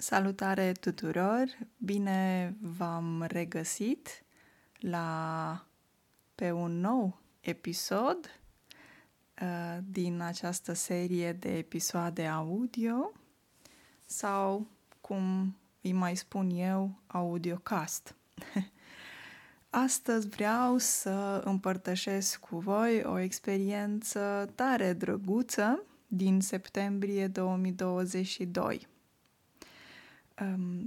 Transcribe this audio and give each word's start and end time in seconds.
Salutare 0.00 0.72
tuturor! 0.72 1.58
Bine 1.76 2.54
v-am 2.60 3.24
regăsit 3.28 4.24
la 4.78 5.66
pe 6.34 6.50
un 6.50 6.80
nou 6.80 7.20
episod 7.40 8.40
uh, 9.42 9.78
din 9.84 10.20
această 10.20 10.72
serie 10.72 11.32
de 11.32 11.56
episoade 11.56 12.26
audio 12.26 13.12
sau, 14.06 14.66
cum 15.00 15.56
îi 15.80 15.92
mai 15.92 16.16
spun 16.16 16.50
eu, 16.50 16.98
audiocast. 17.06 18.14
Astăzi 19.70 20.28
vreau 20.28 20.78
să 20.78 21.42
împărtășesc 21.44 22.40
cu 22.40 22.58
voi 22.58 23.02
o 23.04 23.18
experiență 23.18 24.52
tare 24.54 24.92
drăguță 24.92 25.82
din 26.06 26.40
septembrie 26.40 27.26
2022. 27.26 28.88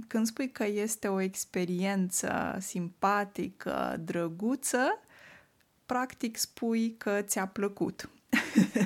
Când 0.06 0.26
spui 0.26 0.50
că 0.50 0.64
este 0.66 1.08
o 1.08 1.20
experiență 1.20 2.56
simpatică, 2.60 3.96
drăguță, 4.04 5.00
practic 5.86 6.36
spui 6.36 6.96
că 6.96 7.22
ți-a 7.22 7.46
plăcut. 7.46 8.08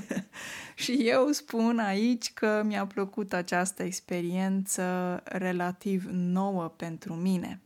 și 0.75 1.09
eu 1.09 1.31
spun 1.31 1.79
aici 1.79 2.33
că 2.33 2.63
mi-a 2.65 2.87
plăcut 2.87 3.33
această 3.33 3.83
experiență 3.83 5.21
relativ 5.25 6.09
nouă 6.11 6.69
pentru 6.69 7.15
mine. 7.15 7.61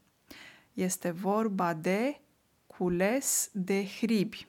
Este 0.72 1.10
vorba 1.10 1.74
de 1.74 2.20
cules 2.66 3.50
de 3.52 3.86
hribi. 3.86 4.46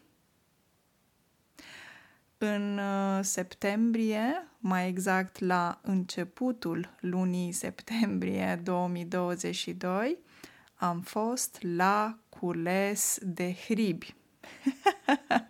În 2.46 2.78
uh, 2.78 3.20
septembrie, 3.22 4.48
mai 4.60 4.88
exact 4.88 5.40
la 5.40 5.80
începutul 5.82 6.96
lunii 7.00 7.52
septembrie 7.52 8.60
2022, 8.64 10.18
am 10.76 11.02
fost 11.02 11.58
la 11.62 12.20
cules 12.30 13.18
de 13.22 13.56
hribi. 13.66 14.16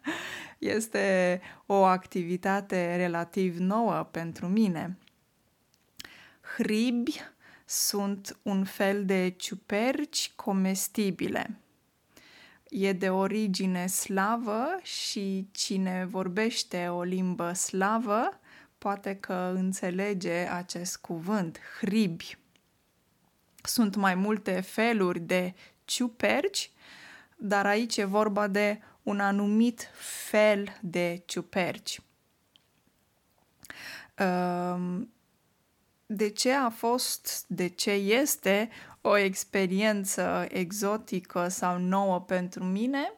este 0.60 1.42
o 1.66 1.84
activitate 1.84 2.96
relativ 2.96 3.58
nouă 3.58 4.08
pentru 4.12 4.48
mine. 4.48 4.98
Hribi 6.56 7.22
sunt 7.66 8.38
un 8.42 8.64
fel 8.64 9.06
de 9.06 9.34
ciuperci 9.38 10.32
comestibile 10.36 11.63
e 12.74 12.94
de 12.94 13.10
origine 13.10 13.88
slavă 13.88 14.80
și 14.82 15.48
cine 15.52 16.06
vorbește 16.10 16.88
o 16.88 17.04
limbă 17.04 17.54
slavă 17.54 18.40
poate 18.78 19.16
că 19.16 19.52
înțelege 19.56 20.34
acest 20.34 20.98
cuvânt, 20.98 21.60
hribi. 21.80 22.38
Sunt 23.64 23.96
mai 23.96 24.16
multe 24.16 24.62
feluri 24.62 25.20
de 25.20 25.54
ciuperci, 25.86 26.72
dar 27.38 27.66
aici 27.66 27.98
e 27.98 28.04
vorba 28.04 28.48
de 28.48 28.80
un 29.04 29.20
anumit 29.20 29.90
fel 30.32 30.78
de 30.82 31.22
ciuperci. 31.26 32.02
Ehm, 34.16 35.14
de 36.06 36.30
ce 36.30 36.52
a 36.52 36.70
fost, 36.70 37.46
de 37.48 37.68
ce 37.68 37.92
este 37.92 38.70
o 39.06 39.18
experiență 39.18 40.46
exotică 40.50 41.48
sau 41.48 41.78
nouă 41.78 42.20
pentru 42.20 42.64
mine? 42.64 43.14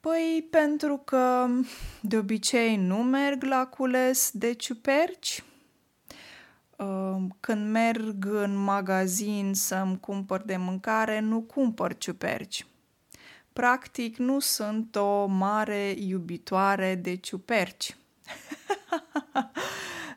Păi 0.00 0.46
pentru 0.50 0.96
că 0.96 1.46
de 2.00 2.16
obicei 2.16 2.76
nu 2.76 2.96
merg 2.96 3.42
la 3.42 3.66
cules 3.66 4.30
de 4.32 4.52
ciuperci. 4.52 5.42
Când 7.40 7.70
merg 7.70 8.24
în 8.24 8.56
magazin 8.56 9.54
să-mi 9.54 10.00
cumpăr 10.00 10.42
de 10.42 10.56
mâncare, 10.56 11.20
nu 11.20 11.40
cumpăr 11.40 11.96
ciuperci. 11.96 12.66
Practic, 13.52 14.16
nu 14.16 14.38
sunt 14.38 14.96
o 14.96 15.26
mare 15.26 15.94
iubitoare 15.98 16.94
de 16.94 17.14
ciuperci. 17.14 17.96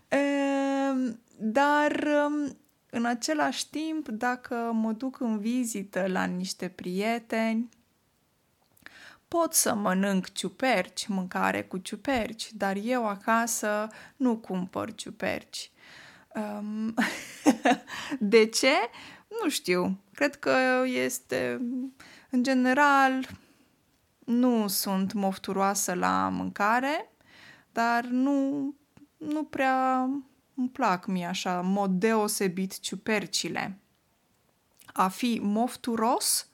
Dar 1.37 2.07
în 2.93 3.05
același 3.05 3.69
timp, 3.69 4.07
dacă 4.07 4.55
mă 4.73 4.91
duc 4.91 5.19
în 5.19 5.39
vizită 5.39 6.05
la 6.07 6.23
niște 6.23 6.67
prieteni, 6.67 7.69
pot 9.27 9.53
să 9.53 9.73
mănânc 9.73 10.31
ciuperci, 10.31 11.07
mâncare 11.07 11.63
cu 11.63 11.77
ciuperci, 11.77 12.53
dar 12.53 12.75
eu 12.83 13.07
acasă 13.07 13.87
nu 14.15 14.37
cumpăr 14.37 14.95
ciuperci. 14.95 15.71
Um, 16.35 16.93
de 18.19 18.45
ce? 18.45 18.73
Nu 19.41 19.49
știu. 19.49 19.99
Cred 20.13 20.35
că 20.35 20.57
este, 20.85 21.61
în 22.29 22.43
general, 22.43 23.27
nu 24.25 24.67
sunt 24.67 25.13
mofturoasă 25.13 25.93
la 25.93 26.29
mâncare, 26.29 27.11
dar 27.71 28.05
nu, 28.05 28.73
nu 29.17 29.43
prea 29.43 30.09
îmi 30.61 30.69
plac 30.69 31.05
mie 31.05 31.25
așa, 31.25 31.59
în 31.59 31.71
mod 31.71 31.91
deosebit 31.91 32.79
ciupercile. 32.79 33.77
A 34.93 35.07
fi 35.07 35.39
mofturos 35.43 36.47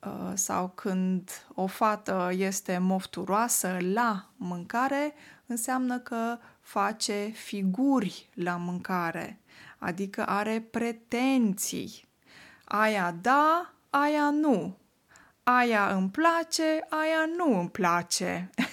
uh, 0.00 0.32
sau 0.34 0.68
când 0.68 1.30
o 1.54 1.66
fată 1.66 2.30
este 2.36 2.78
mofturoasă 2.78 3.76
la 3.80 4.30
mâncare, 4.36 5.14
înseamnă 5.46 5.98
că 5.98 6.38
face 6.60 7.32
figuri 7.34 8.30
la 8.34 8.56
mâncare, 8.56 9.40
adică 9.78 10.26
are 10.26 10.60
pretenții. 10.70 12.04
Aia 12.64 13.16
da, 13.20 13.72
aia 13.90 14.30
nu. 14.30 14.76
Aia 15.42 15.94
îmi 15.94 16.10
place, 16.10 16.86
aia 16.88 17.26
nu 17.36 17.58
îmi 17.58 17.70
place. 17.70 18.50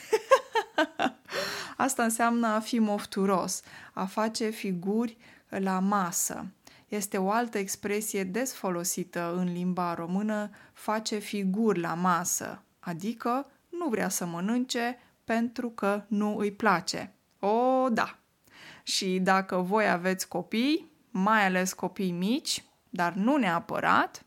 Asta 1.81 2.03
înseamnă 2.03 2.47
a 2.47 2.59
fi 2.59 2.79
mofturos, 2.79 3.62
a 3.94 4.06
face 4.06 4.50
figuri 4.50 5.17
la 5.50 5.79
masă. 5.79 6.45
Este 6.88 7.17
o 7.17 7.31
altă 7.31 7.57
expresie 7.57 8.23
des 8.23 8.53
folosită 8.53 9.34
în 9.38 9.51
limba 9.53 9.94
română, 9.94 10.50
face 10.73 11.18
figuri 11.18 11.79
la 11.79 11.94
masă, 11.94 12.63
adică 12.79 13.45
nu 13.69 13.89
vrea 13.89 14.09
să 14.09 14.25
mănânce 14.25 14.97
pentru 15.23 15.69
că 15.69 16.03
nu 16.07 16.38
îi 16.38 16.51
place. 16.51 17.13
O, 17.39 17.89
da! 17.89 18.18
Și 18.84 19.19
dacă 19.19 19.56
voi 19.56 19.89
aveți 19.89 20.28
copii, 20.28 20.91
mai 21.09 21.45
ales 21.45 21.73
copii 21.73 22.12
mici, 22.12 22.63
dar 22.89 23.13
nu 23.13 23.38
neapărat, 23.38 24.25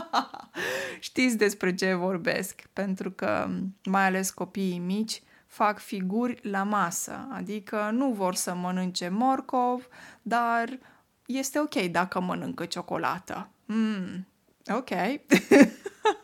știți 1.00 1.36
despre 1.36 1.74
ce 1.74 1.94
vorbesc, 1.94 2.62
pentru 2.72 3.10
că 3.10 3.48
mai 3.84 4.06
ales 4.06 4.30
copiii 4.30 4.78
mici 4.78 5.22
fac 5.50 5.78
figuri 5.78 6.38
la 6.42 6.62
masă, 6.62 7.28
adică 7.32 7.90
nu 7.92 8.12
vor 8.12 8.34
să 8.34 8.54
mănânce 8.54 9.08
morcov, 9.08 9.88
dar 10.22 10.78
este 11.26 11.58
ok 11.58 11.74
dacă 11.74 12.20
mănâncă 12.20 12.64
ciocolată. 12.64 13.48
Mm, 13.64 14.26
ok. 14.66 14.88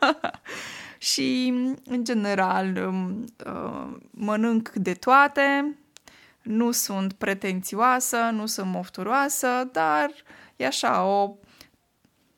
și, 1.13 1.53
în 1.85 2.05
general, 2.05 2.77
um, 2.77 3.25
uh, 3.47 3.97
mănânc 4.11 4.69
de 4.69 4.95
toate, 4.95 5.77
nu 6.43 6.71
sunt 6.71 7.13
pretențioasă, 7.13 8.17
nu 8.17 8.47
sunt 8.47 8.71
mofturoasă, 8.71 9.69
dar 9.73 10.11
e 10.57 10.67
așa 10.67 11.05
o 11.05 11.37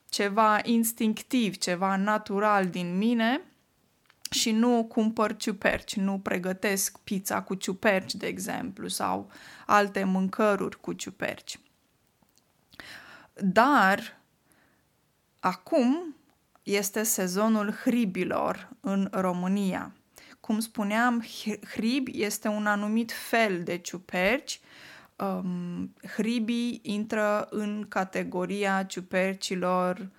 ceva 0.09 0.59
instinctiv, 0.63 1.57
ceva 1.57 1.97
natural 1.97 2.67
din 2.67 2.97
mine 2.97 3.48
și 4.31 4.51
nu 4.51 4.85
cumpăr 4.85 5.37
ciuperci, 5.37 5.97
nu 5.97 6.19
pregătesc 6.19 6.99
pizza 6.99 7.43
cu 7.43 7.55
ciuperci, 7.55 8.15
de 8.15 8.27
exemplu, 8.27 8.89
sau 8.89 9.31
alte 9.67 10.05
mâncăruri 10.05 10.81
cu 10.81 10.93
ciuperci. 10.93 11.61
Dar 13.35 14.21
acum 15.41 16.17
este 16.63 17.03
sezonul 17.03 17.73
hribilor 17.73 18.69
în 18.81 19.09
România. 19.13 19.93
Cum 20.41 20.61
spuneam, 20.61 21.25
hribi 21.65 22.23
este 22.23 22.49
un 22.49 22.67
anumit 22.67 23.13
fel 23.13 23.63
de 23.63 23.79
ciuperci. 23.79 24.61
Um, 25.17 25.95
hribii 26.17 26.81
intră 26.83 27.47
în 27.51 27.87
categoria 27.89 28.83
ciupercilor 28.83 30.11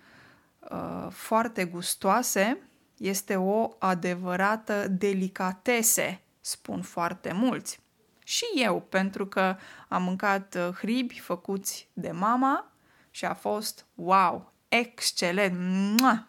uh, 0.72 1.08
foarte 1.10 1.66
gustoase 1.66 2.69
este 3.00 3.36
o 3.36 3.70
adevărată 3.80 4.88
delicatese, 4.88 6.22
spun 6.42 6.82
foarte 6.82 7.32
mulți. 7.34 7.80
Și 8.24 8.46
eu, 8.56 8.82
pentru 8.90 9.28
că 9.28 9.56
am 9.88 10.04
mâncat 10.04 10.56
uh, 10.56 10.76
hribi 10.76 11.20
făcuți 11.20 11.90
de 11.94 12.12
mama 12.12 12.72
și 13.12 13.26
a 13.26 13.34
fost 13.34 13.86
wow, 13.96 14.54
excelent! 14.68 16.02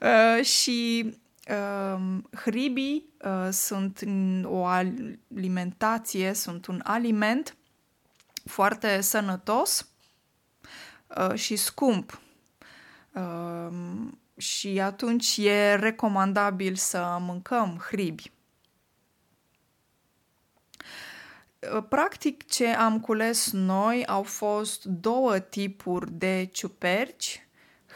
uh, 0.00 0.44
și 0.44 1.10
uh, 1.48 2.00
hribii 2.34 3.08
uh, 3.24 3.48
sunt 3.50 4.00
o 4.44 4.64
alimentație, 4.64 6.32
sunt 6.32 6.66
un 6.66 6.80
aliment 6.84 7.56
foarte 8.44 9.00
sănătos 9.00 9.88
uh, 11.06 11.34
și 11.34 11.56
scump. 11.56 12.20
Uh, 13.14 13.68
și 14.36 14.80
atunci 14.80 15.36
e 15.36 15.74
recomandabil 15.74 16.74
să 16.74 17.16
mâncăm 17.20 17.84
hribi. 17.88 18.32
Uh, 21.74 21.84
practic, 21.88 22.46
ce 22.46 22.66
am 22.66 23.00
cules 23.00 23.52
noi 23.52 24.06
au 24.06 24.22
fost 24.22 24.84
două 24.84 25.38
tipuri 25.38 26.12
de 26.12 26.48
ciuperci, 26.52 27.46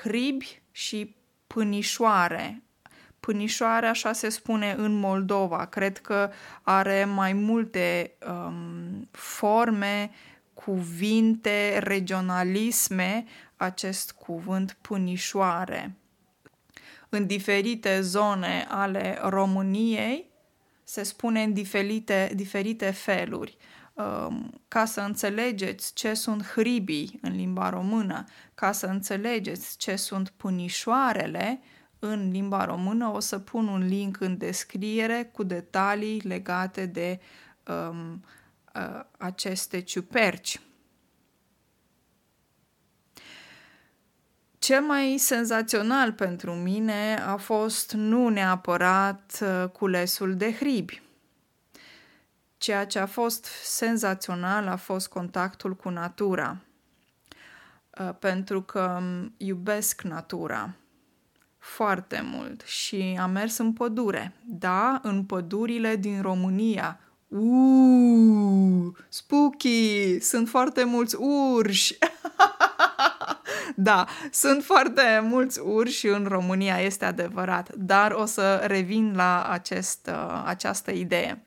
hribi 0.02 0.62
și 0.70 1.16
pânișoare. 1.46 2.62
Pânișoare, 3.20 3.86
așa 3.86 4.12
se 4.12 4.28
spune 4.28 4.74
în 4.78 4.92
Moldova. 4.92 5.64
Cred 5.64 5.98
că 5.98 6.30
are 6.62 7.04
mai 7.04 7.32
multe 7.32 8.12
um, 8.28 9.08
forme, 9.10 10.10
cuvinte, 10.54 11.78
regionalisme, 11.82 13.24
acest 13.58 14.12
cuvânt 14.12 14.76
pânișoare. 14.80 15.96
În 17.08 17.26
diferite 17.26 18.00
zone 18.00 18.66
ale 18.68 19.18
României 19.22 20.30
se 20.84 21.02
spune 21.02 21.42
în 21.42 21.52
diferite, 21.52 22.32
diferite 22.34 22.90
feluri. 22.90 23.56
Um, 23.92 24.60
ca 24.68 24.84
să 24.84 25.00
înțelegeți 25.00 25.94
ce 25.94 26.14
sunt 26.14 26.44
hribii 26.44 27.18
în 27.22 27.36
limba 27.36 27.68
română, 27.68 28.24
ca 28.54 28.72
să 28.72 28.86
înțelegeți 28.86 29.76
ce 29.76 29.96
sunt 29.96 30.28
punișoarele 30.28 31.60
în 31.98 32.30
limba 32.30 32.64
română, 32.64 33.08
o 33.08 33.20
să 33.20 33.38
pun 33.38 33.68
un 33.68 33.86
link 33.86 34.20
în 34.20 34.36
descriere 34.36 35.30
cu 35.32 35.42
detalii 35.42 36.20
legate 36.20 36.86
de 36.86 37.20
um, 37.66 38.24
uh, 38.74 39.04
aceste 39.18 39.80
ciuperci. 39.80 40.60
Cel 44.58 44.80
mai 44.80 45.16
senzațional 45.18 46.12
pentru 46.12 46.52
mine 46.52 47.22
a 47.26 47.36
fost 47.36 47.92
nu 47.92 48.28
neapărat 48.28 49.38
uh, 49.42 49.68
culesul 49.68 50.36
de 50.36 50.52
hribi. 50.52 51.02
Ceea 52.56 52.86
ce 52.86 52.98
a 52.98 53.06
fost 53.06 53.44
senzațional 53.62 54.66
a 54.66 54.76
fost 54.76 55.08
contactul 55.08 55.74
cu 55.74 55.88
natura, 55.88 56.56
uh, 58.00 58.10
pentru 58.18 58.62
că 58.62 58.98
um, 59.00 59.34
iubesc 59.36 60.02
natura 60.02 60.74
foarte 61.58 62.20
mult 62.24 62.60
și 62.60 63.18
am 63.20 63.30
mers 63.30 63.58
în 63.58 63.72
pădure. 63.72 64.32
Da, 64.44 65.00
în 65.02 65.24
pădurile 65.24 65.96
din 65.96 66.22
România. 66.22 67.00
Uuu, 67.28 68.96
spooky! 69.08 70.18
Sunt 70.20 70.48
foarte 70.48 70.84
mulți 70.84 71.16
urși! 71.16 71.98
da, 73.80 74.06
sunt 74.30 74.64
foarte 74.64 75.20
mulți 75.22 75.60
urși 75.60 76.06
în 76.06 76.24
România, 76.28 76.80
este 76.80 77.04
adevărat, 77.04 77.74
dar 77.74 78.12
o 78.12 78.24
să 78.24 78.56
revin 78.66 79.14
la 79.16 79.48
acest, 79.48 80.10
uh, 80.12 80.42
această 80.44 80.90
idee. 80.90 81.46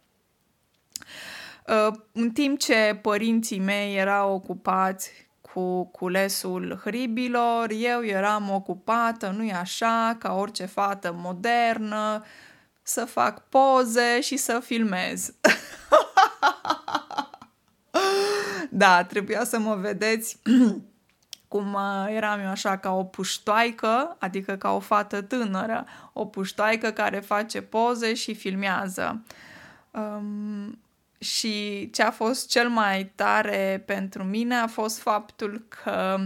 Uh, 1.68 1.94
în 2.12 2.30
timp 2.30 2.60
ce 2.60 3.00
părinții 3.02 3.60
mei 3.60 3.98
erau 3.98 4.34
ocupați 4.34 5.12
cu 5.42 5.86
culesul 5.86 6.80
hribilor, 6.84 7.72
eu 7.72 8.04
eram 8.04 8.50
ocupată, 8.50 9.34
nu-i 9.38 9.54
așa, 9.54 10.16
ca 10.20 10.34
orice 10.34 10.66
fată 10.66 11.14
modernă, 11.16 12.24
să 12.82 13.06
fac 13.06 13.48
poze 13.50 14.22
și 14.22 14.38
să 14.38 14.60
filmez. 14.64 15.34
da, 18.70 19.04
trebuia 19.04 19.44
să 19.44 19.60
mă 19.60 19.76
vedeți 19.76 20.40
cum 21.52 21.74
uh, 21.74 22.06
eram 22.08 22.40
eu 22.40 22.50
așa 22.50 22.78
ca 22.78 22.92
o 22.92 23.04
puștoaică, 23.04 24.16
adică 24.20 24.56
ca 24.56 24.72
o 24.72 24.80
fată 24.80 25.22
tânără, 25.22 25.86
o 26.14 26.26
puștoaică 26.26 26.92
care 26.92 27.20
face 27.20 27.62
poze 27.62 28.14
și 28.14 28.34
filmează. 28.34 29.24
Um, 29.92 30.80
și 31.18 31.90
ce 31.90 32.04
a 32.04 32.12
fost 32.12 32.50
cel 32.50 32.70
mai 32.70 33.06
tare 33.16 33.84
pentru 33.86 34.24
mine 34.24 34.56
a 34.56 34.68
fost 34.68 35.00
faptul 35.00 35.66
că 35.84 36.18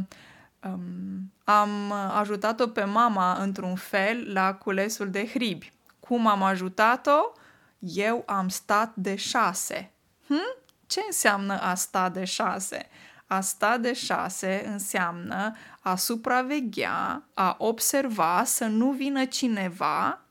um, 0.63 1.31
am 1.43 1.91
ajutat-o 1.91 2.67
pe 2.67 2.83
mama 2.83 3.37
într-un 3.41 3.75
fel 3.75 4.33
la 4.33 4.53
culesul 4.53 5.09
de 5.09 5.27
hribi. 5.27 5.71
Cum 5.99 6.27
am 6.27 6.43
ajutat-o? 6.43 7.31
Eu 7.79 8.23
am 8.25 8.47
stat 8.47 8.91
de 8.95 9.15
șase. 9.15 9.91
Hm? 10.27 10.57
Ce 10.87 11.01
înseamnă 11.05 11.61
a 11.61 11.75
sta 11.75 12.09
de 12.09 12.23
șase? 12.23 12.89
A 13.27 13.41
sta 13.41 13.77
de 13.77 13.93
șase 13.93 14.63
înseamnă 14.67 15.55
a 15.79 15.95
supraveghea, 15.95 17.27
a 17.33 17.55
observa 17.59 18.43
să 18.43 18.65
nu 18.65 18.91
vină 18.91 19.25
cineva 19.25 20.25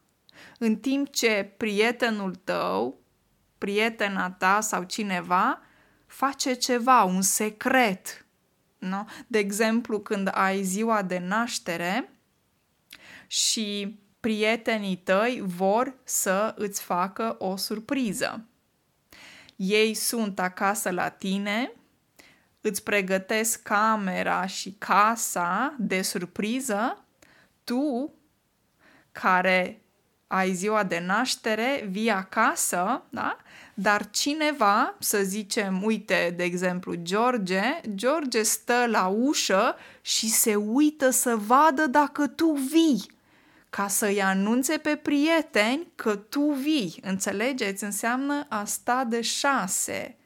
în 0.58 0.76
timp 0.76 1.12
ce 1.12 1.52
prietenul 1.56 2.35
tău, 2.35 2.99
prietena 3.58 4.31
ta 4.31 4.61
sau 4.61 4.82
cineva 4.82 5.61
face 6.06 6.52
ceva, 6.52 7.02
un 7.02 7.23
secret. 7.23 8.26
Nu? 8.79 9.08
De 9.26 9.38
exemplu, 9.38 10.00
când 10.00 10.31
ai 10.32 10.62
ziua 10.62 11.02
de 11.02 11.19
naștere 11.19 12.12
și 13.26 13.99
prietenii 14.20 14.96
tăi 14.96 15.43
vor 15.44 15.94
să 16.05 16.55
îți 16.56 16.82
facă 16.82 17.37
o 17.38 17.56
surpriză. 17.56 18.44
Ei 19.56 19.94
sunt 19.94 20.38
acasă 20.38 20.91
la 20.91 21.08
tine 21.08 21.73
îți 22.67 22.83
pregătesc 22.83 23.63
camera 23.63 24.47
și 24.47 24.75
casa 24.79 25.75
de 25.79 26.03
surpriză, 26.03 27.05
tu, 27.65 28.13
care 29.13 29.83
ai 30.27 30.53
ziua 30.53 30.83
de 30.85 31.03
naștere, 31.07 31.87
vii 31.91 32.11
acasă, 32.11 33.03
da? 33.09 33.37
Dar 33.75 34.11
cineva, 34.11 34.95
să 34.99 35.19
zicem, 35.23 35.83
uite, 35.83 36.35
de 36.37 36.43
exemplu, 36.43 36.95
George, 36.95 37.81
George 37.95 38.43
stă 38.43 38.85
la 38.87 39.07
ușă 39.07 39.77
și 40.01 40.29
se 40.29 40.55
uită 40.55 41.11
să 41.11 41.37
vadă 41.37 41.87
dacă 41.87 42.27
tu 42.27 42.51
vii, 42.53 43.11
ca 43.71 43.89
să-i 43.89 44.23
anunțe 44.23 44.77
pe 44.77 44.97
prieteni 44.97 45.87
că 45.95 46.17
tu 46.17 46.53
vii. 46.53 47.01
Înțelegeți? 47.03 47.85
Înseamnă 47.85 48.47
a 48.49 48.65
sta 48.65 49.05
de 49.05 49.21
șase 49.21 50.17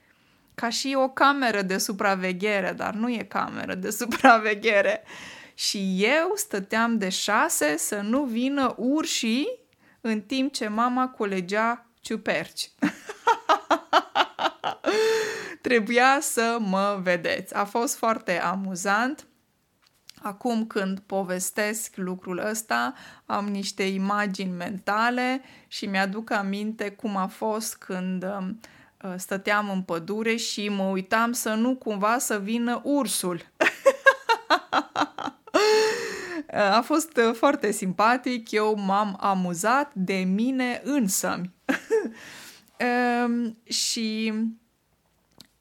ca 0.61 0.69
și 0.69 0.95
o 0.97 1.09
cameră 1.09 1.63
de 1.63 1.79
supraveghere, 1.79 2.73
dar 2.73 2.95
nu 2.95 3.11
e 3.11 3.27
cameră 3.29 3.75
de 3.75 3.91
supraveghere. 3.91 5.03
Și 5.55 6.05
eu 6.05 6.33
stăteam 6.35 6.99
de 6.99 7.09
șase 7.09 7.77
să 7.77 8.01
nu 8.01 8.25
vină 8.25 8.75
urșii 8.77 9.49
în 10.01 10.21
timp 10.21 10.53
ce 10.53 10.69
mama 10.69 11.09
culegea 11.09 11.87
ciuperci. 12.01 12.71
Trebuia 15.63 16.19
să 16.21 16.57
mă 16.61 16.99
vedeți. 17.03 17.55
A 17.55 17.65
fost 17.65 17.97
foarte 17.97 18.41
amuzant. 18.41 19.27
Acum 20.23 20.67
când 20.67 20.99
povestesc 20.99 21.97
lucrul 21.97 22.39
ăsta, 22.39 22.95
am 23.27 23.49
niște 23.49 23.83
imagini 23.83 24.57
mentale 24.57 25.43
și 25.67 25.87
mi-aduc 25.87 26.31
aminte 26.31 26.91
cum 26.91 27.17
a 27.17 27.27
fost 27.27 27.77
când 27.77 28.25
uh, 28.25 28.49
Uh, 28.49 28.55
stăteam 29.17 29.71
în 29.71 29.83
pădure 29.83 30.37
și 30.37 30.69
mă 30.69 30.83
uitam 30.83 31.33
să 31.33 31.55
nu 31.55 31.77
cumva 31.77 32.19
să 32.19 32.39
vină 32.39 32.81
ursul. 32.85 33.41
A 36.77 36.81
fost 36.81 37.17
uh, 37.17 37.35
foarte 37.35 37.71
simpatic, 37.71 38.51
eu 38.51 38.75
m-am 38.77 39.17
amuzat 39.21 39.95
de 39.95 40.15
mine 40.15 40.81
însămi. 40.85 41.51
um, 43.27 43.59
și 43.65 44.33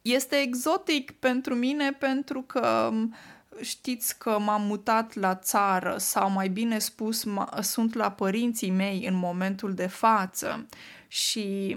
este 0.02 0.36
exotic 0.36 1.12
pentru 1.12 1.56
mine 1.56 1.92
pentru 1.92 2.42
că 2.42 2.90
um, 2.92 3.16
știți 3.62 4.18
că 4.18 4.40
m-am 4.40 4.62
mutat 4.62 5.16
la 5.16 5.36
țară 5.36 5.96
sau 5.98 6.30
mai 6.30 6.48
bine 6.48 6.80
spus 6.80 7.24
sunt 7.62 7.94
la 7.94 8.12
părinții 8.12 8.72
mei 8.72 9.06
în 9.08 9.16
momentul 9.16 9.74
de 9.74 9.88
față 9.88 10.66
și 11.08 11.76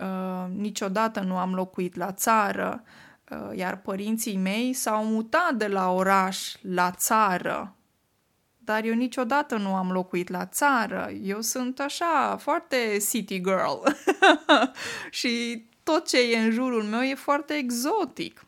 Uh, 0.00 0.50
niciodată 0.56 1.20
nu 1.20 1.36
am 1.36 1.54
locuit 1.54 1.96
la 1.96 2.12
țară, 2.12 2.82
uh, 3.30 3.56
iar 3.56 3.76
părinții 3.80 4.36
mei 4.36 4.72
s-au 4.72 5.04
mutat 5.04 5.54
de 5.54 5.66
la 5.66 5.90
oraș 5.90 6.54
la 6.60 6.90
țară. 6.90 7.72
Dar 8.58 8.84
eu 8.84 8.94
niciodată 8.94 9.56
nu 9.56 9.74
am 9.74 9.92
locuit 9.92 10.28
la 10.28 10.46
țară. 10.46 11.10
Eu 11.22 11.40
sunt 11.40 11.80
așa, 11.80 12.36
foarte 12.40 12.96
city 13.10 13.40
girl. 13.40 13.82
și 15.18 15.64
tot 15.82 16.08
ce 16.08 16.32
e 16.32 16.38
în 16.38 16.50
jurul 16.50 16.82
meu 16.82 17.00
e 17.00 17.14
foarte 17.14 17.54
exotic, 17.54 18.46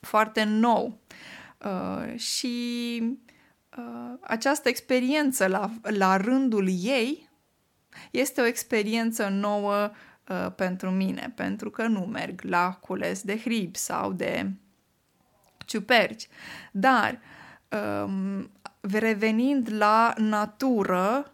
foarte 0.00 0.44
nou. 0.44 0.98
Uh, 1.58 2.18
și 2.18 3.02
uh, 3.78 4.18
această 4.20 4.68
experiență 4.68 5.46
la, 5.46 5.70
la 5.82 6.16
rândul 6.16 6.68
ei 6.82 7.30
este 8.10 8.40
o 8.40 8.46
experiență 8.46 9.28
nouă 9.28 9.90
uh, 10.28 10.52
pentru 10.56 10.90
mine, 10.90 11.32
pentru 11.34 11.70
că 11.70 11.86
nu 11.86 12.00
merg 12.00 12.42
la 12.42 12.72
cules 12.72 13.22
de 13.22 13.38
hrib 13.38 13.76
sau 13.76 14.12
de 14.12 14.50
ciuperci. 15.66 16.28
Dar, 16.72 17.18
um, 18.04 18.50
revenind 18.80 19.68
la 19.72 20.14
natură, 20.16 21.32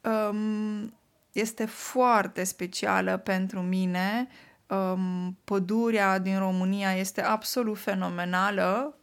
um, 0.00 0.94
este 1.32 1.64
foarte 1.64 2.44
specială 2.44 3.16
pentru 3.16 3.60
mine. 3.60 4.28
Um, 4.66 5.38
pădurea 5.44 6.18
din 6.18 6.38
România 6.38 6.92
este 6.92 7.22
absolut 7.22 7.78
fenomenală, 7.78 8.96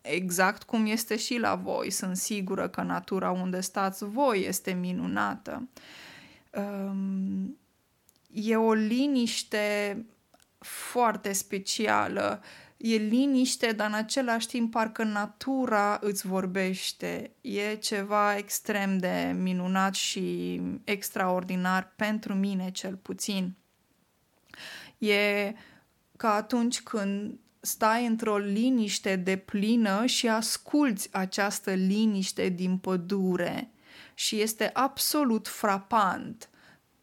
exact 0.00 0.62
cum 0.62 0.86
este 0.86 1.16
și 1.16 1.38
la 1.38 1.54
voi. 1.54 1.90
Sunt 1.90 2.16
sigură 2.16 2.68
că 2.68 2.82
natura 2.82 3.30
unde 3.30 3.60
stați 3.60 4.04
voi 4.04 4.44
este 4.46 4.72
minunată. 4.72 5.68
Um, 6.50 7.58
e 8.32 8.56
o 8.56 8.72
liniște 8.72 10.06
foarte 10.58 11.32
specială. 11.32 12.42
E 12.76 12.96
liniște, 12.96 13.72
dar 13.72 13.88
în 13.88 13.94
același 13.94 14.46
timp 14.46 14.70
parcă 14.70 15.02
natura 15.02 15.98
îți 16.00 16.26
vorbește. 16.26 17.30
E 17.40 17.74
ceva 17.74 18.36
extrem 18.36 18.98
de 18.98 19.36
minunat 19.38 19.94
și 19.94 20.60
extraordinar 20.84 21.92
pentru 21.96 22.34
mine 22.34 22.70
cel 22.70 22.96
puțin. 22.96 23.54
E 24.98 25.52
ca 26.16 26.34
atunci 26.34 26.82
când 26.82 27.38
stai 27.60 28.06
într-o 28.06 28.38
liniște 28.38 29.16
de 29.16 29.36
plină 29.36 30.06
și 30.06 30.28
asculți 30.28 31.08
această 31.12 31.72
liniște 31.72 32.48
din 32.48 32.78
pădure 32.78 33.70
și 34.14 34.40
este 34.40 34.70
absolut 34.72 35.48
frapant. 35.48 36.48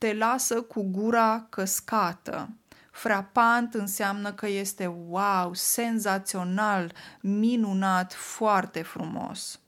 Te 0.03 0.13
lasă 0.13 0.61
cu 0.61 0.83
gura 0.91 1.45
căscată. 1.49 2.49
Frapant 2.91 3.73
înseamnă 3.73 4.33
că 4.33 4.47
este 4.47 4.85
wow, 4.85 5.53
senzațional, 5.53 6.93
minunat, 7.21 8.13
foarte 8.13 8.81
frumos. 8.81 9.59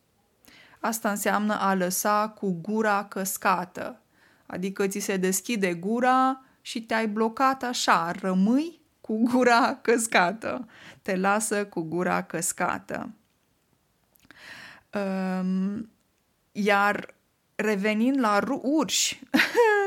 Asta 0.80 1.10
înseamnă 1.10 1.60
a 1.60 1.74
lăsa 1.74 2.30
cu 2.30 2.60
gura 2.62 3.06
căscată, 3.06 4.02
adică 4.46 4.88
ți 4.88 5.00
se 5.00 5.18
deschide 5.18 5.74
gura 5.74 6.42
și 6.62 6.82
te-ai 6.82 7.08
blocat 7.08 7.64
așa, 7.64 8.12
rămâi 8.12 8.82
cu 9.02 9.24
gura 9.24 9.80
căscată. 9.82 10.68
Te 11.02 11.16
lasă 11.16 11.66
cu 11.66 11.82
gura 11.82 12.24
căscată. 12.24 13.10
Um, 14.94 15.90
iar 16.52 17.14
revenind 17.56 18.20
la 18.20 18.40
urși, 18.62 19.20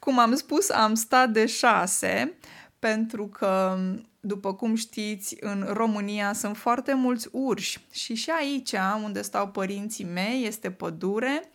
cum 0.00 0.18
am 0.18 0.34
spus, 0.34 0.70
am 0.70 0.94
stat 0.94 1.30
de 1.30 1.46
șase, 1.46 2.34
pentru 2.78 3.26
că, 3.26 3.78
după 4.20 4.54
cum 4.54 4.74
știți, 4.74 5.36
în 5.40 5.66
România 5.72 6.32
sunt 6.32 6.56
foarte 6.56 6.94
mulți 6.94 7.28
urși 7.32 7.80
și 7.92 8.14
și 8.14 8.30
aici, 8.30 8.74
unde 9.02 9.22
stau 9.22 9.48
părinții 9.48 10.04
mei, 10.04 10.46
este 10.46 10.70
pădure 10.70 11.50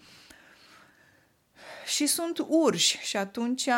și 1.86 2.06
sunt 2.06 2.46
urși 2.48 2.98
și 2.98 3.18
atunci 3.18 3.70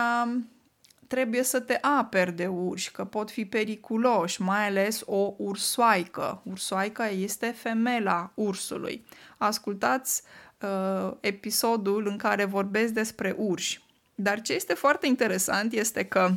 trebuie 1.08 1.44
să 1.44 1.60
te 1.60 1.78
aperi 1.82 2.32
de 2.32 2.48
urși, 2.48 2.92
că 2.92 3.06
pot 3.06 3.32
fi 3.32 3.46
periculoși, 3.46 4.42
mai 4.42 4.68
ales 4.68 5.02
o 5.06 5.34
ursoaică. 5.38 6.42
Ursoaica 6.46 7.08
este 7.08 7.48
femela 7.48 8.32
ursului. 8.34 9.06
Ascultați 9.38 10.22
uh, 10.62 11.12
episodul 11.20 12.08
în 12.08 12.18
care 12.18 12.46
vorbesc 12.46 12.94
despre 12.94 13.36
urși. 13.38 13.86
Dar 14.20 14.42
ce 14.42 14.54
este 14.54 14.74
foarte 14.74 15.08
interesant 15.08 15.74
este 15.74 16.06
că 16.06 16.32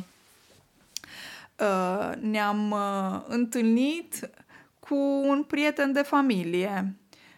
uh, 1.59 2.11
ne-am 2.19 2.71
uh, 2.71 3.21
întâlnit 3.27 4.29
cu 4.79 4.95
un 5.23 5.43
prieten 5.43 5.91
de 5.91 6.01
familie. 6.01 6.95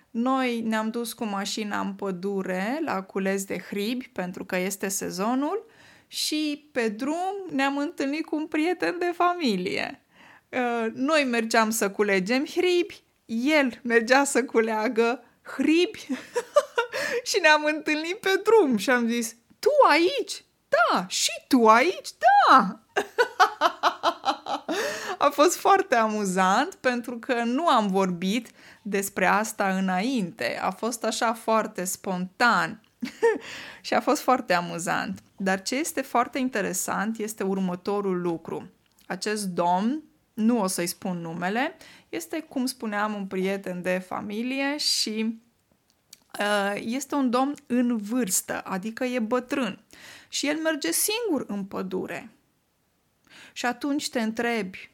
Noi 0.10 0.62
ne-am 0.62 0.90
dus 0.90 1.14
cu 1.14 1.26
mașina 1.26 1.80
în 1.80 1.94
pădure 1.94 2.80
la 2.86 3.02
cules 3.02 3.46
de 3.46 3.58
hribi 3.58 4.10
pentru 4.14 4.46
că 4.46 4.58
este 4.58 4.88
sezonul 4.88 5.66
și 6.08 6.70
pe 6.72 6.90
drum 6.90 7.36
ne-am 7.50 7.78
întâlnit 7.78 8.26
cu 8.26 8.36
un 8.36 8.48
prieten 8.48 8.96
de 9.00 9.12
familie. 9.16 10.02
Uh, 10.50 10.92
noi 10.94 11.24
mergeam 11.24 11.70
să 11.70 11.92
culegem 11.92 12.46
hribi, 12.46 13.04
el 13.26 13.80
mergea 13.84 14.24
să 14.24 14.44
culeagă 14.44 15.24
hribi 15.42 16.08
și 17.30 17.40
ne-am 17.42 17.64
întâlnit 17.66 18.16
pe 18.16 18.42
drum 18.44 18.78
și 18.78 18.90
am 18.90 19.08
zis, 19.08 19.36
tu 19.64 19.70
aici? 19.90 20.44
Da, 20.68 21.06
și 21.08 21.32
tu 21.48 21.68
aici? 21.68 22.10
Da! 22.18 22.80
A 25.18 25.30
fost 25.30 25.58
foarte 25.58 25.96
amuzant 25.96 26.76
pentru 26.76 27.18
că 27.18 27.44
nu 27.44 27.68
am 27.68 27.88
vorbit 27.88 28.52
despre 28.82 29.26
asta 29.26 29.78
înainte. 29.78 30.60
A 30.62 30.72
fost 30.72 31.04
așa 31.04 31.34
foarte 31.34 31.84
spontan. 31.84 32.82
și 33.82 33.94
a 33.94 34.02
fost 34.02 34.22
foarte 34.22 34.54
amuzant. 34.54 35.20
Dar 35.38 35.62
ce 35.62 35.76
este 35.76 36.02
foarte 36.02 36.40
interesant 36.40 37.18
este 37.18 37.44
următorul 37.44 38.22
lucru. 38.22 38.70
Acest 39.08 39.48
domn, 39.48 40.04
nu 40.34 40.62
o 40.62 40.68
să-i 40.68 40.88
spun 40.88 41.18
numele, 41.18 41.78
este, 42.10 42.40
cum 42.40 42.66
spuneam, 42.66 43.14
un 43.14 43.26
prieten 43.26 43.82
de 43.82 44.04
familie 44.08 44.78
și 44.78 45.16
uh, 45.20 45.53
este 46.76 47.16
un 47.16 47.30
domn 47.30 47.54
în 47.68 47.98
vârstă, 47.98 48.62
adică 48.62 49.04
e 49.04 49.20
bătrân. 49.20 49.80
Și 50.30 50.48
el 50.48 50.58
merge 50.58 50.92
singur 50.92 51.46
în 51.48 51.66
pădure. 51.66 52.30
Și 53.54 53.66
atunci 53.66 54.10
te 54.10 54.22
întrebi, 54.22 54.92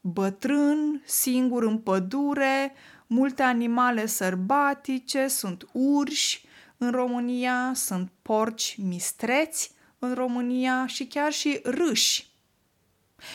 bătrân, 0.00 1.02
singur 1.06 1.62
în 1.62 1.78
pădure, 1.78 2.74
multe 3.06 3.42
animale 3.42 4.06
sărbatice, 4.06 5.28
sunt 5.28 5.68
urși, 5.72 6.46
în 6.76 6.90
România, 6.90 7.72
sunt 7.74 8.10
porci 8.22 8.76
mistreți 8.78 9.72
în 9.98 10.14
România 10.14 10.86
și 10.86 11.06
chiar 11.06 11.32
și 11.32 11.60
râși. 11.62 12.32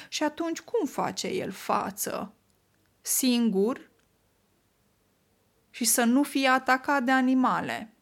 Și 0.09 0.23
atunci 0.23 0.59
cum 0.59 0.87
face 0.87 1.27
el 1.27 1.51
față? 1.51 2.33
Singur 3.01 3.88
și 5.79 5.86
să 5.86 6.03
nu 6.03 6.24
fie 6.24 6.48
atacat 6.48 7.03
de 7.03 7.12
animale. 7.12 7.93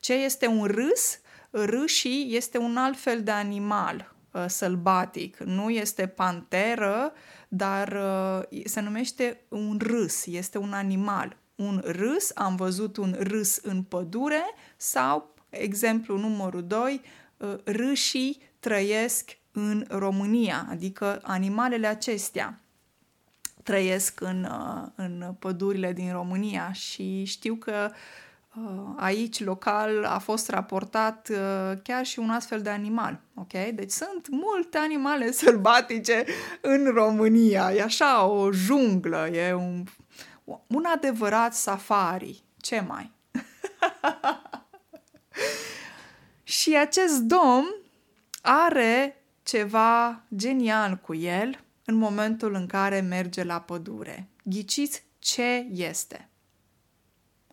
Ce 0.00 0.12
este 0.12 0.46
un 0.46 0.64
râs? 0.64 1.20
Râșii 1.50 2.36
este 2.36 2.58
un 2.58 2.76
alt 2.76 2.98
fel 2.98 3.22
de 3.22 3.30
animal 3.30 4.14
uh, 4.30 4.44
sălbatic. 4.48 5.36
Nu 5.36 5.70
este 5.70 6.06
panteră, 6.06 7.12
dar 7.48 7.92
uh, 8.50 8.60
se 8.64 8.80
numește 8.80 9.40
un 9.48 9.78
râs, 9.82 10.26
este 10.26 10.58
un 10.58 10.72
animal 10.72 11.36
un 11.54 11.82
râs, 11.84 12.30
am 12.34 12.56
văzut 12.56 12.96
un 12.96 13.16
râs 13.18 13.56
în 13.56 13.82
pădure 13.82 14.42
sau, 14.76 15.34
exemplu 15.48 16.18
numărul 16.18 16.66
2, 16.66 17.00
uh, 17.36 17.54
râșii 17.64 18.42
trăiesc 18.60 19.38
în 19.52 19.86
România, 19.88 20.66
adică 20.70 21.20
animalele 21.22 21.86
acestea 21.86 22.62
trăiesc 23.62 24.20
în, 24.20 24.48
uh, 24.50 24.88
în 24.94 25.34
pădurile 25.38 25.92
din 25.92 26.12
România 26.12 26.72
și 26.72 27.24
știu 27.24 27.54
că 27.54 27.90
uh, 28.54 28.94
aici, 28.96 29.44
local, 29.44 30.04
a 30.04 30.18
fost 30.18 30.48
raportat 30.48 31.30
chiar 31.82 32.04
și 32.04 32.18
un 32.18 32.30
astfel 32.30 32.62
de 32.62 32.70
animal. 32.70 33.20
Ok? 33.34 33.52
Deci 33.74 33.90
sunt 33.90 34.28
multe 34.30 34.78
animale 34.78 35.30
sălbatice 35.42 36.24
în 36.60 36.84
România. 36.94 37.72
E 37.72 37.82
așa 37.82 38.24
o 38.24 38.52
junglă, 38.52 39.28
e 39.28 39.54
un 39.54 39.84
un 40.66 40.84
adevărat 40.84 41.54
safari. 41.54 42.42
Ce 42.56 42.80
mai? 42.80 43.10
și 46.42 46.76
acest 46.76 47.20
domn 47.20 47.74
are 48.42 49.22
ceva 49.42 50.22
genial 50.36 50.96
cu 50.96 51.14
el 51.14 51.64
în 51.84 51.94
momentul 51.94 52.54
în 52.54 52.66
care 52.66 53.00
merge 53.00 53.42
la 53.42 53.60
pădure. 53.60 54.28
Ghiciți 54.44 55.04
ce 55.18 55.66
este. 55.70 56.28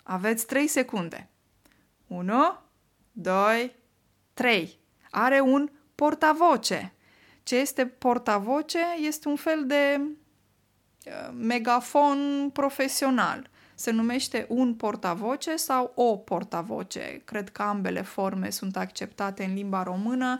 Aveți 0.03 0.45
3 0.45 0.67
secunde. 0.67 1.29
1, 2.07 2.57
2, 3.11 3.75
3. 4.33 4.79
Are 5.11 5.39
un 5.39 5.69
portavoce. 5.95 6.93
Ce 7.43 7.55
este 7.55 7.85
portavoce? 7.85 8.79
Este 9.01 9.27
un 9.27 9.35
fel 9.35 9.65
de 9.65 10.01
megafon 11.31 12.49
profesional. 12.53 13.49
Se 13.75 13.91
numește 13.91 14.45
un 14.49 14.75
portavoce 14.75 15.55
sau 15.55 15.91
o 15.95 16.17
portavoce. 16.17 17.21
Cred 17.25 17.49
că 17.49 17.61
ambele 17.61 18.01
forme 18.01 18.49
sunt 18.49 18.77
acceptate 18.77 19.43
în 19.43 19.53
limba 19.53 19.83
română. 19.83 20.39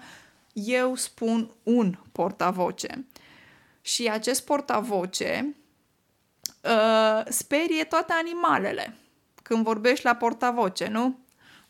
Eu 0.54 0.96
spun 0.96 1.52
un 1.64 1.98
portavoce. 2.12 3.06
Și 3.94 4.08
acest 4.08 4.46
portavoce 4.46 5.56
uh, 6.64 7.22
sperie 7.30 7.84
toate 7.84 8.14
animalele 8.14 8.98
când 9.44 9.64
vorbești 9.64 10.06
la 10.06 10.16
portavoce, 10.16 10.88
nu? 10.88 11.20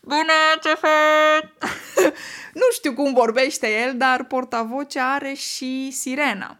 Bună, 0.00 0.32
ce 0.62 0.78
nu 2.60 2.70
știu 2.72 2.94
cum 2.94 3.12
vorbește 3.12 3.82
el, 3.82 3.96
dar 3.96 4.24
portavoce 4.24 5.00
are 5.00 5.32
și 5.32 5.90
sirena. 5.90 6.58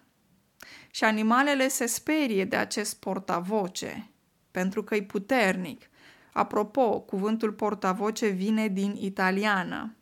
Și 0.90 1.04
animalele 1.04 1.68
se 1.68 1.86
sperie 1.86 2.44
de 2.44 2.56
acest 2.56 3.00
portavoce, 3.00 4.10
pentru 4.50 4.84
că 4.84 4.94
e 4.94 5.02
puternic. 5.02 5.90
Apropo, 6.32 7.00
cuvântul 7.00 7.52
portavoce 7.52 8.26
vine 8.26 8.68
din 8.68 8.96
italiană. 9.00 9.94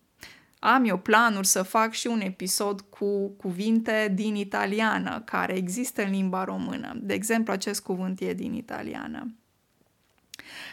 Am 0.58 0.84
eu 0.84 0.98
planuri 0.98 1.46
să 1.46 1.62
fac 1.62 1.92
și 1.92 2.06
un 2.06 2.20
episod 2.20 2.80
cu 2.80 3.28
cuvinte 3.28 4.12
din 4.14 4.34
italiană 4.34 5.22
care 5.24 5.56
există 5.56 6.02
în 6.02 6.10
limba 6.10 6.44
română. 6.44 6.92
De 6.96 7.14
exemplu, 7.14 7.52
acest 7.52 7.82
cuvânt 7.82 8.20
e 8.20 8.32
din 8.32 8.54
italiană. 8.54 9.34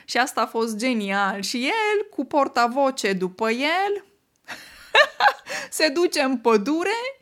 Și 0.05 0.17
asta 0.17 0.41
a 0.41 0.45
fost 0.45 0.77
genial. 0.77 1.41
Și 1.41 1.57
el, 1.63 2.09
cu 2.09 2.25
portavoce 2.25 3.13
după 3.13 3.49
el, 3.49 4.05
se 5.69 5.89
duce 5.89 6.21
în 6.21 6.37
pădure 6.37 7.19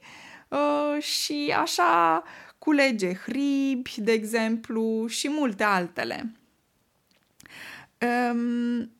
uh, 0.47 1.01
și 1.01 1.55
așa 1.57 2.23
culege 2.57 3.13
hribi, 3.13 3.93
de 3.97 4.11
exemplu, 4.11 5.07
și 5.07 5.29
multe 5.29 5.63
altele. 5.63 6.35
Um, 8.31 8.91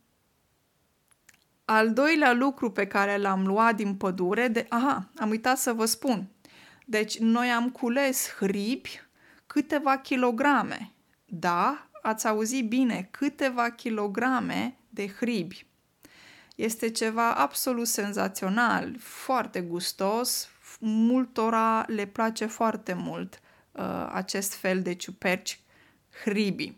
al 1.76 1.94
doilea 1.94 2.34
lucru 2.34 2.72
pe 2.72 2.88
care 2.88 3.18
l-am 3.18 3.48
luat 3.48 3.76
din 3.76 3.96
pădure, 3.96 4.48
de, 4.48 4.66
aha, 4.70 5.10
am 5.18 5.30
uitat 5.30 5.58
să 5.58 5.74
vă 5.74 5.86
spun. 5.86 6.28
Deci 6.86 7.20
noi 7.20 7.50
am 7.50 7.70
cules 7.70 8.34
hribi 8.38 9.02
câteva 9.48 9.98
kilograme. 9.98 10.92
Da, 11.26 11.88
ați 12.02 12.28
auzit 12.28 12.68
bine, 12.68 13.08
câteva 13.12 13.70
kilograme 13.70 14.78
de 14.90 15.08
hribi. 15.08 15.66
Este 16.56 16.90
ceva 16.90 17.34
absolut 17.34 17.88
senzațional, 17.88 18.96
foarte 19.00 19.62
gustos, 19.62 20.50
multora 20.80 21.86
le 21.88 22.06
place 22.06 22.46
foarte 22.46 22.94
mult 22.94 23.40
uh, 23.72 24.10
acest 24.12 24.54
fel 24.54 24.82
de 24.82 24.94
ciuperci 24.94 25.60
hribi. 26.24 26.78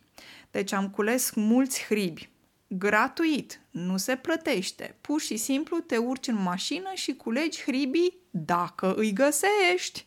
Deci 0.51 0.71
am 0.71 0.89
cules 0.89 1.31
mulți 1.31 1.83
hribi, 1.83 2.29
gratuit, 2.77 3.61
nu 3.71 3.97
se 3.97 4.15
plătește. 4.15 4.97
Pur 5.01 5.21
și 5.21 5.37
simplu 5.37 5.79
te 5.79 5.97
urci 5.97 6.27
în 6.27 6.41
mașină 6.41 6.91
și 6.93 7.13
culegi 7.13 7.61
hribii 7.61 8.17
dacă 8.29 8.93
îi 8.95 9.13
găsești. 9.13 10.05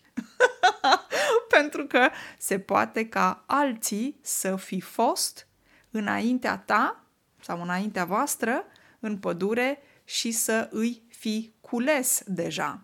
Pentru 1.56 1.86
că 1.86 2.08
se 2.38 2.58
poate 2.58 3.08
ca 3.08 3.44
alții 3.46 4.18
să 4.22 4.56
fi 4.56 4.80
fost 4.80 5.46
înaintea 5.90 6.58
ta 6.58 7.04
sau 7.40 7.62
înaintea 7.62 8.04
voastră 8.04 8.64
în 9.00 9.18
pădure 9.18 9.82
și 10.04 10.30
să 10.30 10.68
îi 10.70 11.02
fi 11.08 11.52
cules 11.60 12.22
deja. 12.26 12.82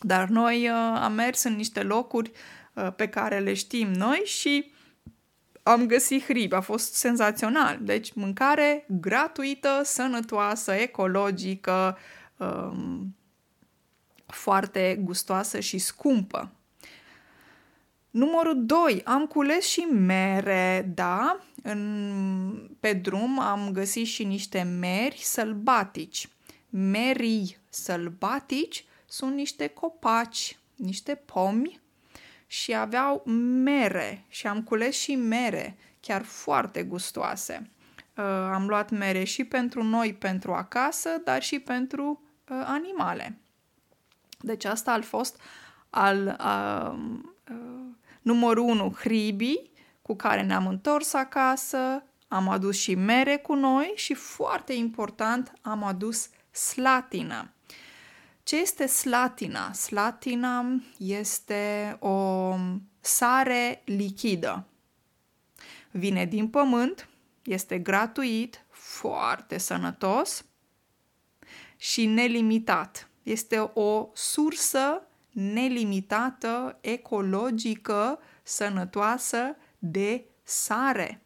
Dar 0.00 0.28
noi 0.28 0.68
uh, 0.68 0.74
am 1.00 1.12
mers 1.12 1.42
în 1.42 1.54
niște 1.54 1.82
locuri 1.82 2.32
uh, 2.72 2.92
pe 2.96 3.08
care 3.08 3.38
le 3.38 3.54
știm 3.54 3.92
noi 3.92 4.22
și 4.24 4.72
am 5.66 5.86
găsit 5.86 6.22
hrib, 6.22 6.52
a 6.52 6.60
fost 6.60 6.94
senzațional. 6.94 7.78
Deci 7.80 8.12
mâncare 8.12 8.86
gratuită, 8.88 9.80
sănătoasă, 9.84 10.72
ecologică, 10.72 11.98
um, 12.36 13.16
foarte 14.26 15.00
gustoasă 15.04 15.60
și 15.60 15.78
scumpă. 15.78 16.50
Numărul 18.10 18.66
2. 18.66 19.02
Am 19.04 19.26
cules 19.26 19.66
și 19.66 19.80
mere, 19.80 20.92
da? 20.94 21.40
În, 21.62 22.68
pe 22.80 22.92
drum 22.92 23.40
am 23.40 23.70
găsit 23.72 24.06
și 24.06 24.24
niște 24.24 24.62
meri 24.62 25.20
sălbatici. 25.22 26.28
Merii 26.70 27.56
sălbatici 27.68 28.84
sunt 29.06 29.34
niște 29.34 29.66
copaci, 29.66 30.58
niște 30.76 31.14
pomi 31.14 31.80
și 32.54 32.74
aveau 32.74 33.22
mere 33.62 34.24
și 34.28 34.46
am 34.46 34.62
cules 34.62 34.96
și 34.96 35.14
mere, 35.14 35.76
chiar 36.00 36.22
foarte 36.22 36.82
gustoase. 36.82 37.70
Uh, 38.16 38.24
am 38.52 38.66
luat 38.66 38.90
mere 38.90 39.24
și 39.24 39.44
pentru 39.44 39.82
noi, 39.82 40.14
pentru 40.14 40.52
acasă, 40.52 41.08
dar 41.24 41.42
și 41.42 41.58
pentru 41.58 42.22
uh, 42.48 42.62
animale. 42.66 43.38
Deci 44.40 44.64
asta 44.64 44.92
a 44.92 45.00
fost 45.00 45.40
al 45.90 46.36
uh, 46.40 46.98
uh, 47.50 47.86
numărul 48.22 48.68
1, 48.68 48.94
hribii, 48.98 49.70
cu 50.02 50.16
care 50.16 50.42
ne-am 50.42 50.66
întors 50.66 51.12
acasă, 51.12 52.02
am 52.28 52.48
adus 52.48 52.76
și 52.76 52.94
mere 52.94 53.36
cu 53.36 53.54
noi 53.54 53.92
și, 53.94 54.14
foarte 54.14 54.72
important, 54.72 55.52
am 55.62 55.84
adus 55.84 56.28
slatina. 56.50 57.53
Ce 58.44 58.56
este 58.56 58.86
slatina? 58.86 59.72
Slatina 59.72 60.64
este 60.98 61.96
o 62.00 62.54
sare 63.00 63.82
lichidă. 63.84 64.66
Vine 65.90 66.24
din 66.24 66.48
pământ, 66.48 67.08
este 67.42 67.78
gratuit, 67.78 68.64
foarte 68.70 69.58
sănătos 69.58 70.44
și 71.76 72.06
nelimitat. 72.06 73.08
Este 73.22 73.58
o 73.74 74.08
sursă 74.14 75.02
nelimitată, 75.30 76.78
ecologică, 76.80 78.18
sănătoasă 78.42 79.56
de 79.78 80.24
sare. 80.42 81.22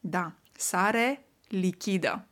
Da, 0.00 0.32
sare 0.56 1.26
lichidă. 1.48 2.26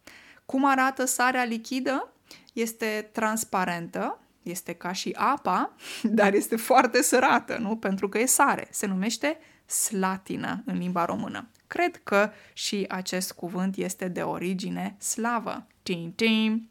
Cum 0.46 0.64
arată 0.64 1.04
sarea 1.04 1.44
lichidă? 1.44 2.12
Este 2.60 3.08
transparentă, 3.12 4.20
este 4.42 4.72
ca 4.72 4.92
și 4.92 5.14
apa, 5.16 5.74
dar 6.02 6.34
este 6.34 6.56
foarte 6.56 7.02
sărată, 7.02 7.56
nu? 7.56 7.76
Pentru 7.76 8.08
că 8.08 8.18
e 8.18 8.26
sare. 8.26 8.68
Se 8.70 8.86
numește 8.86 9.38
slatină 9.66 10.62
în 10.64 10.78
limba 10.78 11.04
română. 11.04 11.48
Cred 11.66 12.00
că 12.02 12.30
și 12.52 12.84
acest 12.88 13.32
cuvânt 13.32 13.76
este 13.76 14.08
de 14.08 14.22
origine 14.22 14.96
slavă. 14.98 15.66
Tim, 15.82 16.12
tim. 16.12 16.70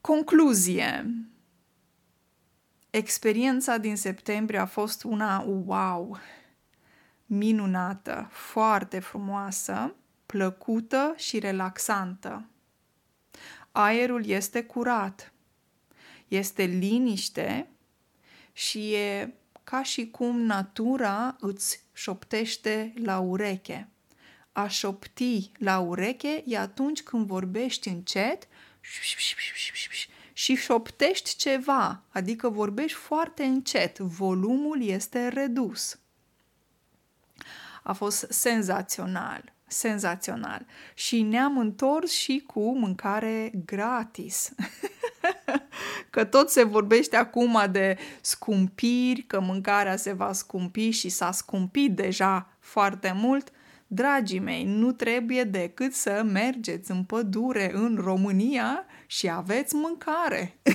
Concluzie. 0.00 1.14
Experiența 2.90 3.76
din 3.76 3.96
septembrie 3.96 4.58
a 4.58 4.66
fost 4.66 5.02
una 5.02 5.44
wow, 5.46 6.18
minunată, 7.26 8.28
foarte 8.30 8.98
frumoasă, 8.98 9.94
plăcută 10.26 11.14
și 11.16 11.38
relaxantă 11.38 12.46
aerul 13.72 14.26
este 14.26 14.62
curat, 14.62 15.32
este 16.28 16.62
liniște 16.62 17.68
și 18.52 18.92
e 18.92 19.34
ca 19.64 19.82
și 19.82 20.10
cum 20.10 20.40
natura 20.40 21.36
îți 21.40 21.82
șoptește 21.92 22.92
la 22.96 23.18
ureche. 23.18 23.88
A 24.52 24.66
șopti 24.68 25.50
la 25.58 25.78
ureche 25.78 26.42
e 26.46 26.58
atunci 26.58 27.02
când 27.02 27.26
vorbești 27.26 27.88
încet 27.88 28.48
și 30.32 30.54
șoptești 30.54 31.36
ceva, 31.36 32.02
adică 32.08 32.48
vorbești 32.48 32.96
foarte 32.96 33.44
încet, 33.44 33.98
volumul 33.98 34.82
este 34.82 35.28
redus. 35.28 35.98
A 37.82 37.92
fost 37.92 38.26
senzațional 38.28 39.52
senzațional. 39.72 40.66
Și 40.94 41.22
ne-am 41.22 41.58
întors 41.58 42.12
și 42.12 42.44
cu 42.46 42.78
mâncare 42.78 43.52
gratis. 43.64 44.52
că 46.10 46.24
tot 46.24 46.50
se 46.50 46.62
vorbește 46.62 47.16
acum 47.16 47.62
de 47.70 47.98
scumpiri, 48.20 49.24
că 49.26 49.40
mâncarea 49.40 49.96
se 49.96 50.12
va 50.12 50.32
scumpi 50.32 50.90
și 50.90 51.08
s-a 51.08 51.32
scumpit 51.32 51.94
deja 51.94 52.56
foarte 52.58 53.12
mult. 53.16 53.50
Dragii 53.86 54.38
mei, 54.38 54.64
nu 54.64 54.92
trebuie 54.92 55.44
decât 55.44 55.94
să 55.94 56.22
mergeți 56.32 56.90
în 56.90 57.04
pădure 57.04 57.70
în 57.74 57.98
România 58.00 58.84
și 59.06 59.30
aveți 59.30 59.74
mâncare. 59.74 60.58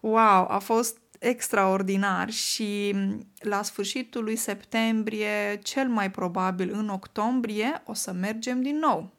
wow, 0.00 0.46
a 0.48 0.58
fost 0.58 0.96
extraordinar 1.28 2.30
și 2.30 2.94
la 3.38 3.62
sfârșitul 3.62 4.24
lui 4.24 4.36
septembrie, 4.36 5.58
cel 5.62 5.88
mai 5.88 6.10
probabil 6.10 6.72
în 6.72 6.88
octombrie, 6.88 7.82
o 7.84 7.94
să 7.94 8.12
mergem 8.12 8.62
din 8.62 8.78
nou. 8.78 9.12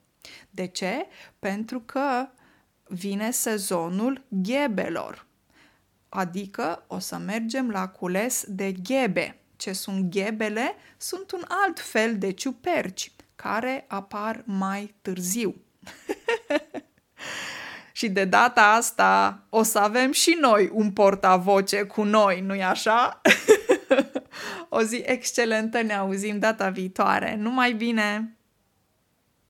De 0.50 0.68
ce? 0.68 1.08
Pentru 1.40 1.80
că 1.80 2.28
vine 2.84 3.32
sezonul 3.32 4.26
ghebelor, 4.28 5.26
adică 6.10 6.84
o 6.88 7.00
să 7.00 7.18
mergem 7.18 7.70
la 7.70 7.88
cules 7.88 8.44
de 8.48 8.72
ghebe. 8.72 9.40
Ce 9.56 9.74
sunt 9.74 10.12
ghebele? 10.12 10.76
Sunt 10.98 11.32
un 11.32 11.44
alt 11.48 11.80
fel 11.80 12.18
de 12.18 12.32
ciuperci 12.32 13.12
care 13.36 13.86
apar 13.88 14.44
mai 14.46 14.96
târziu. 15.02 15.56
Și 17.98 18.10
de 18.10 18.26
data 18.26 18.62
asta 18.62 19.44
o 19.50 19.64
să 19.64 19.80
avem 19.80 20.12
și 20.12 20.38
noi 20.40 20.70
un 20.74 20.92
portavoce 20.92 21.84
cu 21.84 22.04
noi, 22.04 22.42
nu-i 22.42 22.64
așa? 22.64 23.22
o 24.70 24.82
zi 24.82 24.96
excelentă, 25.06 25.82
ne 25.82 25.94
auzim 25.94 26.40
data 26.40 26.70
viitoare. 26.70 27.36
Numai 27.40 27.74
bine! 27.74 28.37